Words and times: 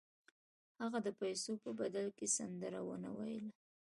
هغه 0.81 0.99
د 1.05 1.09
پیسو 1.21 1.51
په 1.63 1.69
بدل 1.79 2.07
کې 2.17 2.27
سندره 2.37 2.79
ونه 2.87 3.09
ویله 3.17 3.51